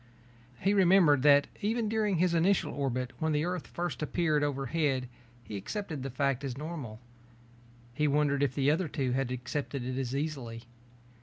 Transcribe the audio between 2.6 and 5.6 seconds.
orbit when the Earth first appeared overhead he